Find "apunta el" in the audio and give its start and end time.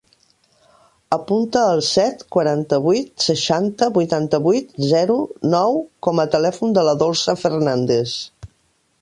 1.17-1.81